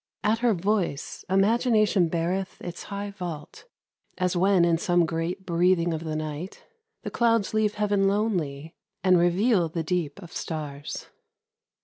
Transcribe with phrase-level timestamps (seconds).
[0.23, 3.65] At her voice, Imagination bareth its high vault,
[4.17, 6.63] As when, in some great breathing of the night,
[7.03, 11.05] The clouds leave heaven lonely, and reveal The deep of stars.